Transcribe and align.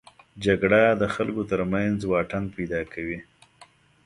جګړه 0.45 0.83
د 1.01 1.03
خلکو 1.15 1.41
تر 1.51 1.61
منځ 1.73 1.97
واټن 2.05 2.43
پیدا 2.55 2.81
کوي 2.93 3.19